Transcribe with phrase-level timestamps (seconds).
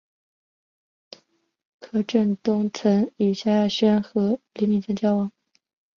[1.79, 5.31] 柯震东曾与萧亚轩和李毓芬交往。